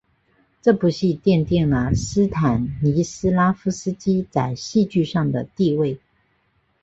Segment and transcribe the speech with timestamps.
[0.63, 5.99] 这部戏奠定了斯坦尼斯拉夫斯基在戏剧上的地位。